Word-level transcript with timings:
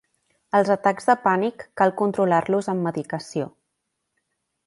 Els 0.59 0.69
atacs 0.75 1.05
de 1.09 1.15
pànic 1.25 1.65
cal 1.81 1.93
controlar-los 2.01 2.71
amb 2.73 2.87
medicació. 2.89 3.49